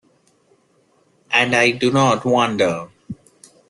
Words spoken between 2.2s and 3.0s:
wonder.